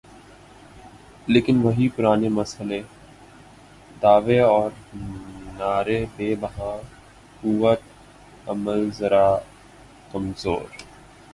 [1.27, 2.79] لیکن وہی پرانا مسئلہ،
[4.01, 4.69] دعوے اور
[5.57, 6.71] نعرے بے بہا،
[7.41, 7.81] قوت
[8.49, 9.27] عمل ذرا
[10.11, 10.65] کمزور۔